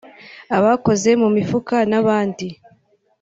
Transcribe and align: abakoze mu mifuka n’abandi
abakoze 0.57 1.09
mu 1.21 1.27
mifuka 1.35 1.75
n’abandi 1.89 2.47